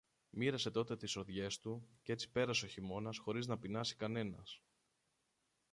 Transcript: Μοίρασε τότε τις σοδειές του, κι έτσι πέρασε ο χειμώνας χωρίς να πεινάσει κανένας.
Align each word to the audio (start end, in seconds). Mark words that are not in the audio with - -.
Μοίρασε 0.29 0.71
τότε 0.71 0.95
τις 0.97 1.11
σοδειές 1.11 1.59
του, 1.59 1.87
κι 2.03 2.11
έτσι 2.11 2.29
πέρασε 2.31 2.65
ο 2.65 2.67
χειμώνας 2.67 3.17
χωρίς 3.17 3.47
να 3.47 3.57
πεινάσει 3.57 3.95
κανένας. 3.95 4.61